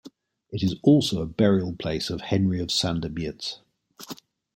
It 0.49 0.63
is 0.63 0.77
also 0.81 1.21
a 1.21 1.27
burial 1.27 1.75
place 1.75 2.09
of 2.09 2.21
Henry 2.21 2.59
of 2.59 2.69
Sandomierz. 2.69 3.59